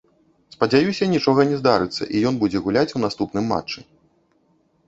Спадзяюся 0.53 1.07
нічога 1.15 1.45
не 1.51 1.59
здарыцца 1.61 2.03
і 2.07 2.17
ён 2.31 2.39
будзе 2.45 2.57
гуляць 2.69 2.95
у 3.01 3.03
наступным 3.05 3.45
матчы. 3.55 3.79